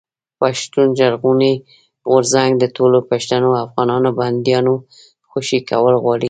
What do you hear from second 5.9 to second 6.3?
غواړي.